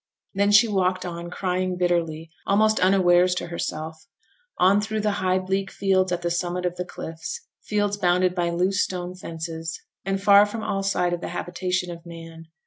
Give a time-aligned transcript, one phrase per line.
[0.33, 4.07] Then she walked on, crying bitterly, almost unawares to herself;
[4.57, 8.49] on through the high, bleak fields at the summit of the cliffs; fields bounded by
[8.49, 12.47] loose stone fences, and far from all sight of the habitation of man.